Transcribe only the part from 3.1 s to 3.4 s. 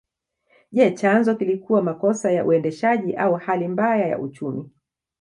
au